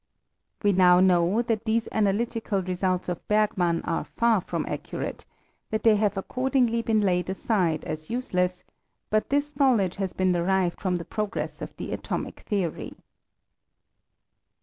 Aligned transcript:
We 0.63 0.73
now 0.73 0.99
know 0.99 1.43
that 1.43 1.65
these 1.65 1.87
analytical 1.91 2.63
results 2.63 3.07
of 3.07 3.27
Bergman 3.27 3.83
are 3.83 4.03
far 4.03 4.41
from 4.41 4.65
accurate; 4.67 5.27
they 5.69 5.95
have 5.95 6.17
accordingly 6.17 6.81
been 6.81 7.01
laid 7.01 7.29
aside 7.29 7.85
as 7.85 8.09
useless: 8.09 8.63
but 9.11 9.29
this 9.29 9.57
knowledge 9.59 9.97
has 9.97 10.11
been 10.13 10.31
derived 10.31 10.81
from 10.81 10.95
the 10.95 11.05
progress 11.05 11.61
of 11.61 11.77
the 11.77 11.91
atomic 11.91 12.39
theory. 12.39 12.95